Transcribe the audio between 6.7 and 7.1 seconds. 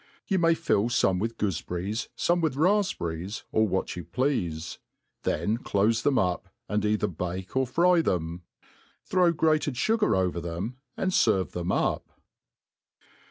either